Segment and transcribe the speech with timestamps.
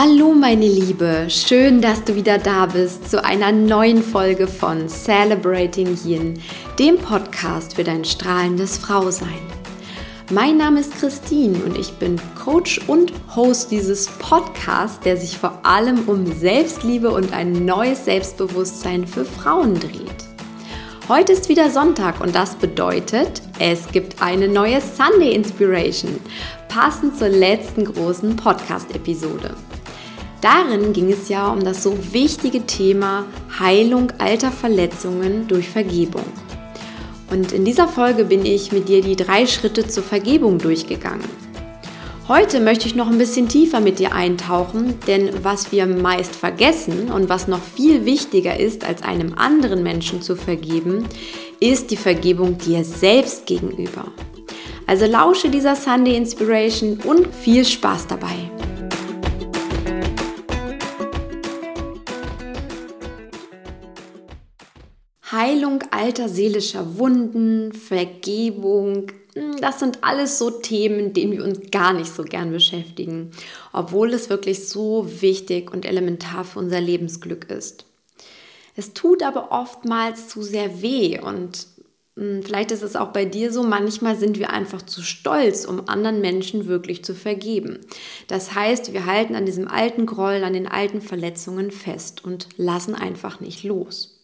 [0.00, 5.98] Hallo meine Liebe, schön, dass du wieder da bist zu einer neuen Folge von Celebrating
[6.04, 6.40] Yin,
[6.78, 9.40] dem Podcast für dein strahlendes Frausein.
[10.30, 15.58] Mein Name ist Christine und ich bin Coach und Host dieses Podcasts, der sich vor
[15.64, 20.28] allem um Selbstliebe und ein neues Selbstbewusstsein für Frauen dreht.
[21.08, 26.20] Heute ist wieder Sonntag und das bedeutet, es gibt eine neue Sunday Inspiration,
[26.68, 29.56] passend zur letzten großen Podcast-Episode.
[30.40, 33.26] Darin ging es ja um das so wichtige Thema
[33.58, 36.24] Heilung alter Verletzungen durch Vergebung.
[37.30, 41.28] Und in dieser Folge bin ich mit dir die drei Schritte zur Vergebung durchgegangen.
[42.28, 47.10] Heute möchte ich noch ein bisschen tiefer mit dir eintauchen, denn was wir meist vergessen
[47.10, 51.06] und was noch viel wichtiger ist, als einem anderen Menschen zu vergeben,
[51.58, 54.04] ist die Vergebung dir selbst gegenüber.
[54.86, 58.50] Also lausche dieser Sunday Inspiration und viel Spaß dabei.
[65.38, 71.92] Heilung alter seelischer Wunden, Vergebung, hm, das sind alles so Themen, denen wir uns gar
[71.92, 73.30] nicht so gern beschäftigen,
[73.72, 77.84] obwohl es wirklich so wichtig und elementar für unser Lebensglück ist.
[78.74, 81.68] Es tut aber oftmals zu sehr weh und
[82.16, 85.88] hm, vielleicht ist es auch bei dir so, manchmal sind wir einfach zu stolz, um
[85.88, 87.78] anderen Menschen wirklich zu vergeben.
[88.26, 92.96] Das heißt, wir halten an diesem alten Groll, an den alten Verletzungen fest und lassen
[92.96, 94.17] einfach nicht los.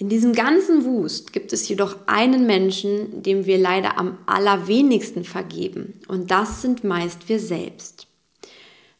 [0.00, 6.00] In diesem ganzen Wust gibt es jedoch einen Menschen, dem wir leider am allerwenigsten vergeben,
[6.08, 8.06] und das sind meist wir selbst.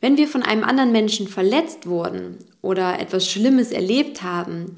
[0.03, 4.77] Wenn wir von einem anderen Menschen verletzt wurden oder etwas Schlimmes erlebt haben,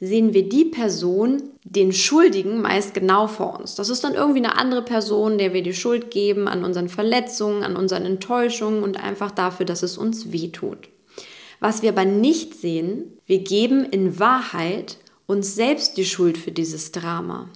[0.00, 3.74] sehen wir die Person, den Schuldigen, meist genau vor uns.
[3.74, 7.62] Das ist dann irgendwie eine andere Person, der wir die Schuld geben an unseren Verletzungen,
[7.62, 10.88] an unseren Enttäuschungen und einfach dafür, dass es uns wehtut.
[11.60, 14.96] Was wir aber nicht sehen, wir geben in Wahrheit
[15.28, 17.48] uns selbst die Schuld für dieses Drama.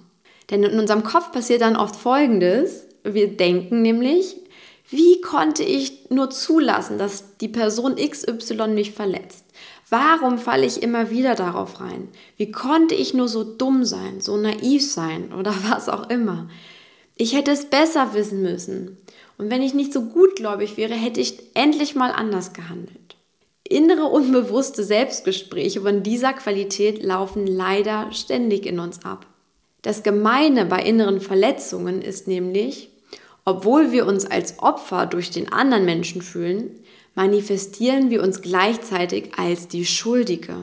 [0.49, 2.87] Denn in unserem Kopf passiert dann oft Folgendes.
[3.03, 4.37] Wir denken nämlich,
[4.89, 9.45] wie konnte ich nur zulassen, dass die Person XY mich verletzt?
[9.89, 12.09] Warum falle ich immer wieder darauf rein?
[12.37, 16.49] Wie konnte ich nur so dumm sein, so naiv sein oder was auch immer?
[17.15, 18.97] Ich hätte es besser wissen müssen.
[19.39, 23.02] Und wenn ich nicht so gutgläubig wäre, hätte ich endlich mal anders gehandelt.
[23.67, 29.25] Innere unbewusste Selbstgespräche von dieser Qualität laufen leider ständig in uns ab.
[29.81, 32.89] Das Gemeine bei inneren Verletzungen ist nämlich,
[33.45, 36.71] obwohl wir uns als Opfer durch den anderen Menschen fühlen,
[37.15, 40.55] manifestieren wir uns gleichzeitig als die Schuldige.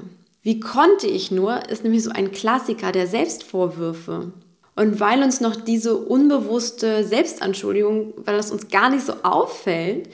[0.43, 4.33] Wie konnte ich nur, ist nämlich so ein Klassiker der Selbstvorwürfe.
[4.75, 10.09] Und weil uns noch diese unbewusste Selbstanschuldigung, weil das uns gar nicht so auffällt,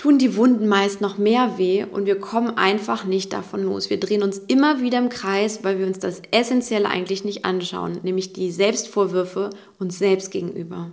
[0.00, 3.90] tun die Wunden meist noch mehr weh und wir kommen einfach nicht davon los.
[3.90, 8.00] Wir drehen uns immer wieder im Kreis, weil wir uns das Essentielle eigentlich nicht anschauen,
[8.02, 10.92] nämlich die Selbstvorwürfe uns selbst gegenüber.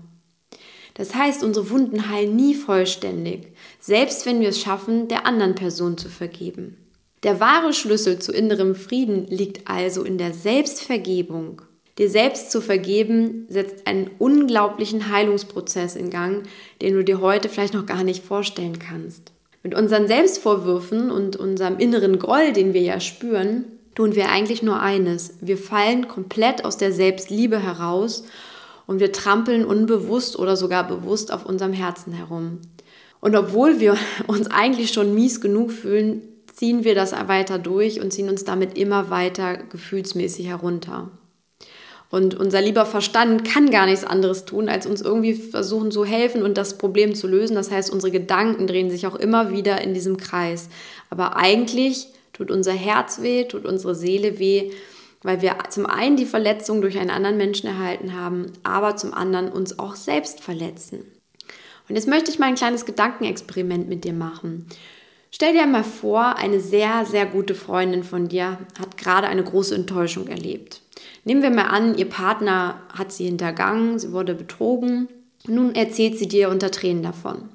[0.93, 5.97] Das heißt, unsere Wunden heilen nie vollständig, selbst wenn wir es schaffen, der anderen Person
[5.97, 6.75] zu vergeben.
[7.23, 11.61] Der wahre Schlüssel zu innerem Frieden liegt also in der Selbstvergebung.
[11.97, 16.43] Dir selbst zu vergeben setzt einen unglaublichen Heilungsprozess in Gang,
[16.81, 19.31] den du dir heute vielleicht noch gar nicht vorstellen kannst.
[19.63, 23.65] Mit unseren Selbstvorwürfen und unserem inneren Groll, den wir ja spüren,
[23.95, 25.33] tun wir eigentlich nur eines.
[25.41, 28.23] Wir fallen komplett aus der Selbstliebe heraus
[28.85, 32.59] und wir trampeln unbewusst oder sogar bewusst auf unserem Herzen herum.
[33.19, 33.97] Und obwohl wir
[34.27, 36.21] uns eigentlich schon mies genug fühlen,
[36.53, 41.09] ziehen wir das weiter durch und ziehen uns damit immer weiter gefühlsmäßig herunter.
[42.09, 46.41] Und unser lieber Verstand kann gar nichts anderes tun, als uns irgendwie versuchen zu helfen
[46.41, 47.55] und das Problem zu lösen.
[47.55, 50.69] Das heißt, unsere Gedanken drehen sich auch immer wieder in diesem Kreis.
[51.09, 54.71] Aber eigentlich tut unser Herz weh, tut unsere Seele weh,
[55.21, 59.49] weil wir zum einen die Verletzung durch einen anderen Menschen erhalten haben, aber zum anderen
[59.49, 60.99] uns auch selbst verletzen.
[61.89, 64.67] Und jetzt möchte ich mal ein kleines Gedankenexperiment mit dir machen.
[65.31, 69.75] Stell dir mal vor, eine sehr, sehr gute Freundin von dir hat gerade eine große
[69.75, 70.81] Enttäuschung erlebt.
[71.23, 75.07] Nehmen wir mal an, ihr Partner hat sie hintergangen, sie wurde betrogen.
[75.47, 77.49] Nun erzählt sie dir unter Tränen davon.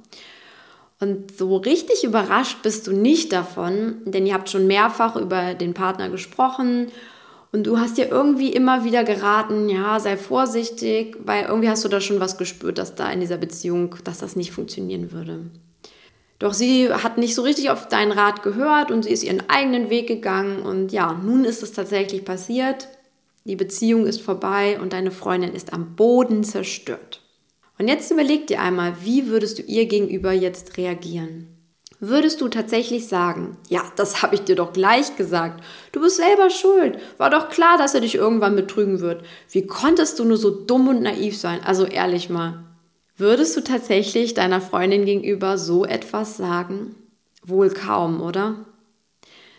[1.00, 5.74] Und so richtig überrascht bist du nicht davon, denn ihr habt schon mehrfach über den
[5.74, 6.92] Partner gesprochen
[7.50, 11.88] und du hast dir irgendwie immer wieder geraten, ja, sei vorsichtig, weil irgendwie hast du
[11.88, 15.40] da schon was gespürt, dass da in dieser Beziehung, dass das nicht funktionieren würde.
[16.38, 19.90] Doch sie hat nicht so richtig auf deinen Rat gehört und sie ist ihren eigenen
[19.90, 22.88] Weg gegangen und ja, nun ist es tatsächlich passiert.
[23.44, 27.22] Die Beziehung ist vorbei und deine Freundin ist am Boden zerstört.
[27.78, 31.48] Und jetzt überleg dir einmal, wie würdest du ihr gegenüber jetzt reagieren?
[31.98, 35.64] Würdest du tatsächlich sagen, ja, das habe ich dir doch gleich gesagt.
[35.92, 36.98] Du bist selber schuld.
[37.18, 39.24] War doch klar, dass er dich irgendwann betrügen wird.
[39.50, 41.60] Wie konntest du nur so dumm und naiv sein?
[41.64, 42.64] Also ehrlich mal.
[43.16, 46.96] Würdest du tatsächlich deiner Freundin gegenüber so etwas sagen?
[47.44, 48.66] Wohl kaum, oder?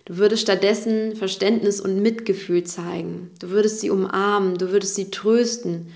[0.06, 3.32] Du würdest stattdessen Verständnis und Mitgefühl zeigen.
[3.40, 5.94] Du würdest sie umarmen, du würdest sie trösten.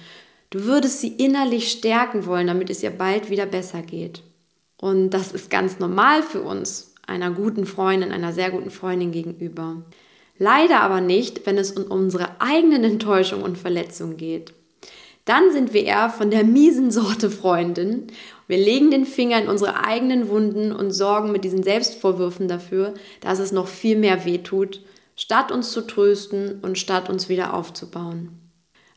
[0.49, 4.23] Du würdest sie innerlich stärken wollen, damit es ihr bald wieder besser geht.
[4.79, 9.83] Und das ist ganz normal für uns, einer guten Freundin, einer sehr guten Freundin gegenüber.
[10.37, 14.53] Leider aber nicht, wenn es um unsere eigenen Enttäuschungen und Verletzungen geht.
[15.27, 18.07] Dann sind wir eher von der miesen Sorte Freundin.
[18.47, 23.39] Wir legen den Finger in unsere eigenen Wunden und sorgen mit diesen Selbstvorwürfen dafür, dass
[23.39, 24.81] es noch viel mehr wehtut,
[25.17, 28.39] statt uns zu trösten und statt uns wieder aufzubauen.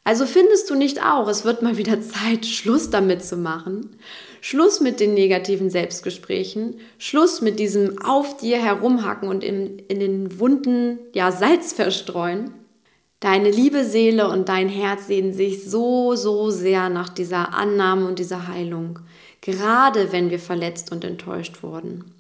[0.05, 3.97] Also findest du nicht auch, es wird mal wieder Zeit, Schluss damit zu machen?
[4.41, 10.38] Schluss mit den negativen Selbstgesprächen, Schluss mit diesem auf dir herumhacken und in, in den
[10.38, 12.55] Wunden ja Salz verstreuen.
[13.20, 18.19] Deine liebe Seele und dein Herz sehen sich so, so sehr nach dieser Annahme und
[18.19, 18.99] dieser Heilung,
[19.43, 22.14] gerade wenn wir verletzt und enttäuscht wurden.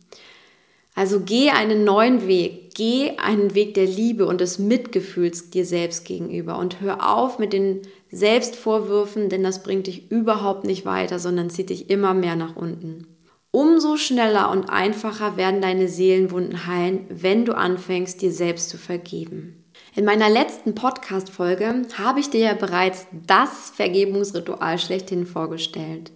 [0.94, 6.04] Also geh einen neuen Weg, geh einen Weg der Liebe und des Mitgefühls dir selbst
[6.04, 7.80] gegenüber und hör auf mit den
[8.10, 13.06] Selbstvorwürfen, denn das bringt dich überhaupt nicht weiter, sondern zieht dich immer mehr nach unten.
[13.52, 19.59] Umso schneller und einfacher werden deine Seelenwunden heilen, wenn du anfängst, dir selbst zu vergeben.
[19.96, 26.12] In meiner letzten Podcast-Folge habe ich dir ja bereits das Vergebungsritual schlechthin vorgestellt.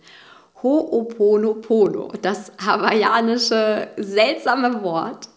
[0.63, 5.29] Ho'oponopono, das hawaiianische seltsame Wort.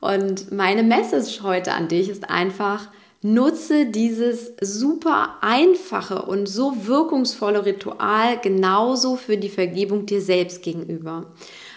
[0.00, 2.88] Und meine Message heute an dich ist einfach,
[3.20, 11.26] nutze dieses super einfache und so wirkungsvolle Ritual genauso für die Vergebung dir selbst gegenüber.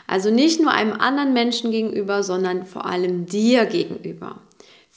[0.07, 4.37] Also nicht nur einem anderen Menschen gegenüber, sondern vor allem dir gegenüber.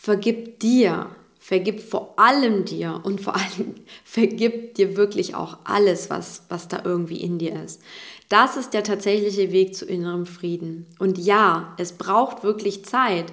[0.03, 1.11] Vergib dir,
[1.45, 6.83] Vergib vor allem dir und vor allem vergib dir wirklich auch alles, was, was da
[6.85, 7.83] irgendwie in dir ist.
[8.29, 10.87] Das ist der tatsächliche Weg zu innerem Frieden.
[11.01, 13.33] Und ja, es braucht wirklich Zeit.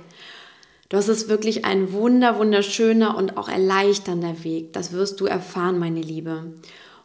[0.89, 4.73] Das ist wirklich ein wunder, wunderschöner und auch erleichternder Weg.
[4.73, 6.53] Das wirst du erfahren, meine Liebe.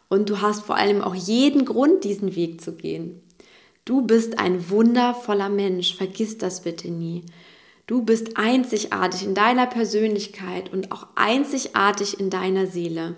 [0.09, 3.21] Und du hast vor allem auch jeden Grund, diesen Weg zu gehen.
[3.85, 7.23] Du bist ein wundervoller Mensch, vergiss das bitte nie.
[7.87, 13.15] Du bist einzigartig in deiner Persönlichkeit und auch einzigartig in deiner Seele.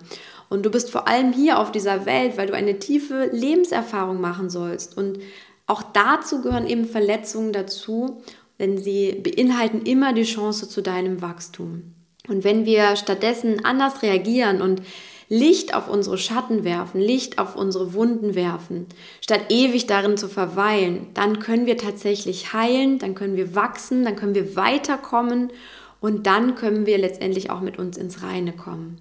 [0.50, 4.50] Und du bist vor allem hier auf dieser Welt, weil du eine tiefe Lebenserfahrung machen
[4.50, 4.96] sollst.
[4.96, 5.20] Und
[5.66, 8.22] auch dazu gehören eben Verletzungen dazu,
[8.58, 11.94] denn sie beinhalten immer die Chance zu deinem Wachstum.
[12.28, 14.82] Und wenn wir stattdessen anders reagieren und
[15.28, 18.86] Licht auf unsere Schatten werfen, Licht auf unsere Wunden werfen,
[19.20, 24.16] statt ewig darin zu verweilen, dann können wir tatsächlich heilen, dann können wir wachsen, dann
[24.16, 25.52] können wir weiterkommen
[26.00, 29.00] und dann können wir letztendlich auch mit uns ins Reine kommen.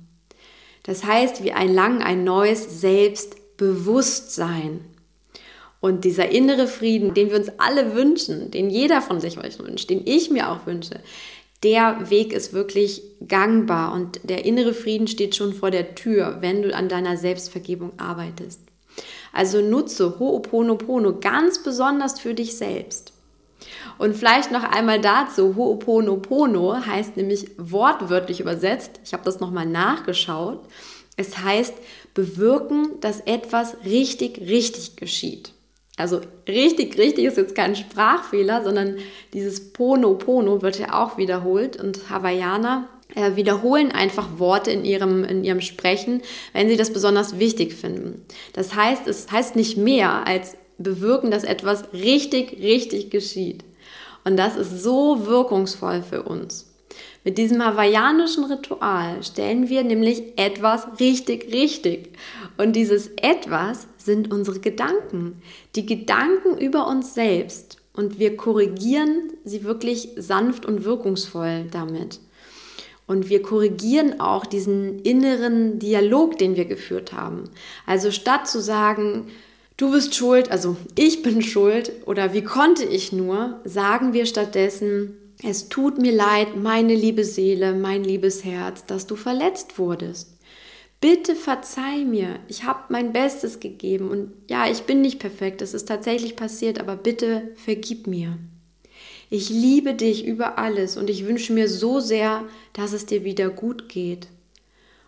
[0.83, 4.81] Das heißt, wir erlangen ein neues Selbstbewusstsein.
[5.80, 10.01] Und dieser innere Frieden, den wir uns alle wünschen, den jeder von sich wünscht, den
[10.06, 11.01] ich mir auch wünsche,
[11.63, 16.62] der Weg ist wirklich gangbar und der innere Frieden steht schon vor der Tür, wenn
[16.62, 18.62] du an deiner Selbstvergebung arbeitest.
[19.33, 23.14] Also nutze Ho'oponopono ganz besonders für dich selbst.
[23.97, 30.61] Und vielleicht noch einmal dazu, Ho'oponopono heißt nämlich wortwörtlich übersetzt, ich habe das nochmal nachgeschaut,
[31.16, 31.73] es heißt
[32.14, 35.54] bewirken, dass etwas richtig, richtig geschieht.
[35.97, 38.97] Also richtig, richtig ist jetzt kein Sprachfehler, sondern
[39.33, 45.23] dieses Pono Pono wird ja auch wiederholt und Hawaiianer äh, wiederholen einfach Worte in ihrem,
[45.23, 46.21] in ihrem Sprechen,
[46.54, 48.23] wenn sie das besonders wichtig finden.
[48.54, 53.63] Das heißt, es heißt nicht mehr als bewirken, dass etwas richtig, richtig geschieht.
[54.23, 56.71] Und das ist so wirkungsvoll für uns.
[57.28, 62.14] Mit diesem hawaiianischen Ritual stellen wir nämlich etwas richtig, richtig.
[62.56, 65.42] Und dieses etwas sind unsere Gedanken,
[65.76, 67.80] die Gedanken über uns selbst.
[67.92, 72.22] Und wir korrigieren sie wirklich sanft und wirkungsvoll damit.
[73.07, 77.50] Und wir korrigieren auch diesen inneren Dialog, den wir geführt haben.
[77.86, 79.28] Also statt zu sagen,
[79.76, 85.18] du bist schuld, also ich bin schuld oder wie konnte ich nur, sagen wir stattdessen,
[85.44, 90.37] es tut mir leid, meine liebe Seele, mein liebes Herz, dass du verletzt wurdest.
[90.99, 95.75] Bitte verzeih mir, ich habe mein Bestes gegeben und ja, ich bin nicht perfekt, es
[95.75, 98.39] ist tatsächlich passiert, aber bitte vergib mir.
[99.29, 103.49] Ich liebe dich über alles und ich wünsche mir so sehr, dass es dir wieder
[103.49, 104.27] gut geht.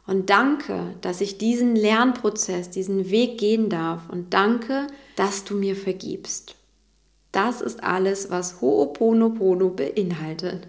[0.06, 5.76] Und danke, dass ich diesen Lernprozess, diesen Weg gehen darf und danke, dass du mir
[5.76, 6.56] vergibst.
[7.32, 10.68] Das ist alles, was Ho'oponopono beinhaltet.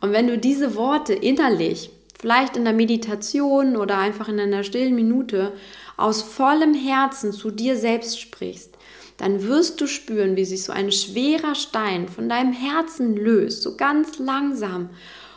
[0.00, 4.94] Und wenn du diese Worte innerlich, vielleicht in der Meditation oder einfach in einer stillen
[4.94, 5.52] Minute,
[5.96, 8.76] aus vollem Herzen zu dir selbst sprichst,
[9.16, 13.76] dann wirst du spüren, wie sich so ein schwerer Stein von deinem Herzen löst, so
[13.76, 14.90] ganz langsam.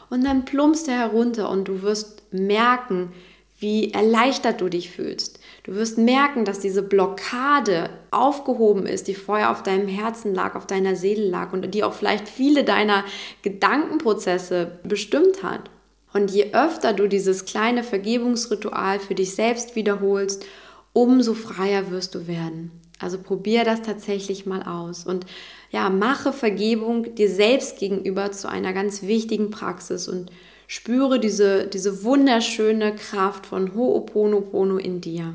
[0.10, 3.12] Und dann plumpst er herunter und du wirst merken,
[3.60, 5.40] wie erleichtert du dich fühlst.
[5.64, 10.68] Du wirst merken, dass diese Blockade aufgehoben ist, die vorher auf deinem Herzen lag, auf
[10.68, 13.04] deiner Seele lag und die auch vielleicht viele deiner
[13.42, 15.72] Gedankenprozesse bestimmt hat.
[16.14, 20.46] Und je öfter du dieses kleine Vergebungsritual für dich selbst wiederholst,
[20.94, 22.72] umso freier wirst du werden.
[23.00, 25.26] Also probier das tatsächlich mal aus und
[25.70, 30.32] ja, mache Vergebung dir selbst gegenüber zu einer ganz wichtigen Praxis und
[30.68, 35.34] spüre diese, diese wunderschöne Kraft von Ho'oponopono in dir.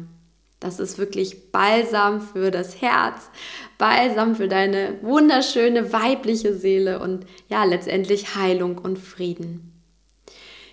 [0.61, 3.31] Das ist wirklich Balsam für das Herz,
[3.79, 9.73] Balsam für deine wunderschöne weibliche Seele und ja, letztendlich Heilung und Frieden.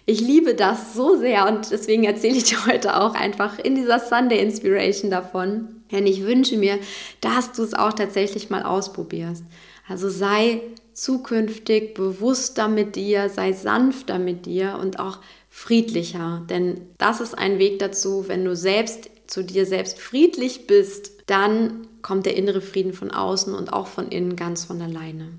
[0.06, 4.00] Ich liebe das so sehr und deswegen erzähle ich dir heute auch einfach in dieser
[4.00, 5.84] Sunday Inspiration davon.
[5.92, 6.78] Denn ich wünsche mir,
[7.22, 9.44] dass du es auch tatsächlich mal ausprobierst.
[9.88, 10.62] Also sei
[11.00, 16.46] zukünftig bewusster mit dir, sei sanfter mit dir und auch friedlicher.
[16.50, 21.88] Denn das ist ein Weg dazu, wenn du selbst zu dir selbst friedlich bist, dann
[22.02, 25.30] kommt der innere Frieden von außen und auch von innen ganz von alleine.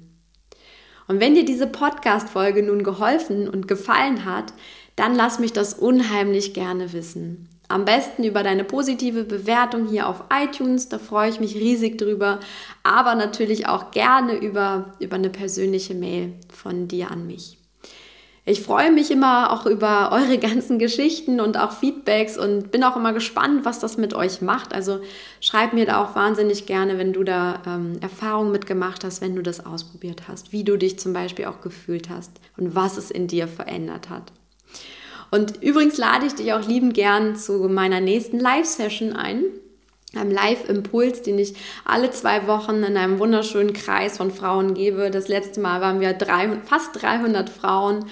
[1.09, 4.55] Und wenn dir diese Podcast-Folge nun geholfen und gefallen hat,
[4.97, 7.50] dann lass mich das unheimlich gerne wissen.
[7.71, 12.41] Am besten über deine positive Bewertung hier auf iTunes, da freue ich mich riesig drüber,
[12.83, 17.59] aber natürlich auch gerne über, über eine persönliche Mail von dir an mich.
[18.45, 22.97] Ich freue mich immer auch über eure ganzen Geschichten und auch Feedbacks und bin auch
[22.97, 24.75] immer gespannt, was das mit euch macht.
[24.75, 24.99] Also
[25.41, 29.43] schreib mir da auch wahnsinnig gerne, wenn du da ähm, Erfahrungen mitgemacht hast, wenn du
[29.43, 33.29] das ausprobiert hast, wie du dich zum Beispiel auch gefühlt hast und was es in
[33.29, 34.33] dir verändert hat.
[35.31, 39.45] Und übrigens lade ich dich auch liebend gern zu meiner nächsten Live-Session ein
[40.15, 45.11] einem Live-Impuls, den ich alle zwei Wochen in einem wunderschönen Kreis von Frauen gebe.
[45.11, 48.07] Das letzte Mal waren wir drei, fast 300 Frauen.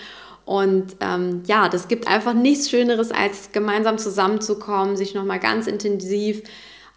[0.44, 6.42] Und ähm, ja, das gibt einfach nichts Schöneres, als gemeinsam zusammenzukommen, sich nochmal ganz intensiv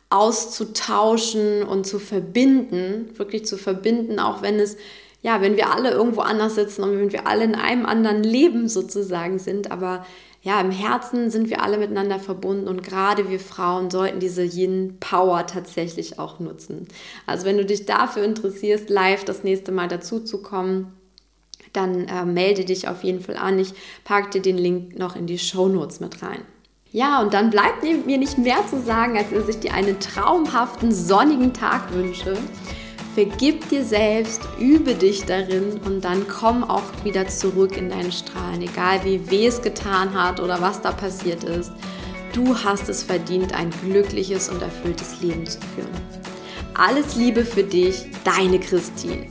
[0.10, 4.78] auszutauschen und zu verbinden, wirklich zu verbinden, auch wenn es,
[5.22, 8.68] ja, wenn wir alle irgendwo anders sitzen und wenn wir alle in einem anderen Leben
[8.68, 9.72] sozusagen sind.
[9.72, 10.06] Aber
[10.42, 15.46] ja, im Herzen sind wir alle miteinander verbunden und gerade wir Frauen sollten diese Yin-Power
[15.46, 16.88] tatsächlich auch nutzen.
[17.28, 20.94] Also wenn du dich dafür interessierst, live das nächste Mal dazu zu kommen,
[21.74, 23.60] dann äh, melde dich auf jeden Fall an.
[23.60, 23.74] Ich
[24.04, 26.42] packe dir den Link noch in die Show Notes mit rein.
[26.92, 30.92] Ja, und dann bleibt mir nicht mehr zu sagen, als dass ich dir einen traumhaften
[30.92, 32.36] sonnigen Tag wünsche.
[33.14, 38.62] Vergib dir selbst, übe dich darin und dann komm auch wieder zurück in deinen Strahlen,
[38.62, 41.74] egal wie weh es getan hat oder was da passiert ist.
[42.32, 45.90] Du hast es verdient, ein glückliches und erfülltes Leben zu führen.
[46.74, 49.28] Alles Liebe für dich, deine Christine.